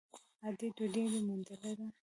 _ادې! 0.47 0.67
ډوډۍ 0.75 1.05
دې 1.11 1.19
موندلې 1.27 1.71
ده؟ 1.77 1.87